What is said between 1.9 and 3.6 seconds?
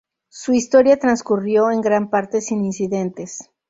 parte sin incidentes.